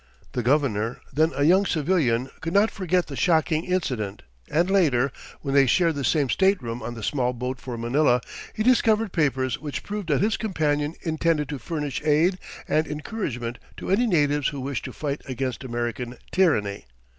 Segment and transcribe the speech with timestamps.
[0.31, 5.53] The Governor, then a young civilian, could not forget the shocking incident and later, when
[5.53, 8.19] they shared the same stateroom on the small boat for Manila,
[8.55, 13.91] he discovered papers which proved that his companion intended to furnish aid and encouragement to
[13.91, 16.85] any natives who wished to fight against American "tyranny."